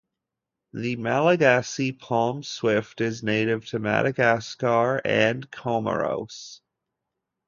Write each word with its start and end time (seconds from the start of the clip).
The 0.73 0.95
Malagasy 0.95 1.91
palm 1.91 2.41
swift 2.41 3.01
is 3.01 3.21
native 3.21 3.67
to 3.67 3.77
Madagascar 3.77 4.99
and 5.05 5.47
Comoros. 5.51 6.61